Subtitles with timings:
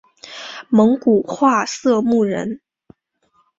[0.69, 2.59] 蒙古化色目人。